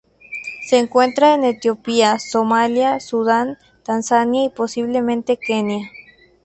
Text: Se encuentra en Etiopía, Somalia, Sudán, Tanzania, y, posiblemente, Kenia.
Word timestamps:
Se 0.67 0.79
encuentra 0.79 1.35
en 1.35 1.43
Etiopía, 1.43 2.17
Somalia, 2.17 2.99
Sudán, 2.99 3.59
Tanzania, 3.83 4.45
y, 4.45 4.49
posiblemente, 4.49 5.37
Kenia. 5.37 5.91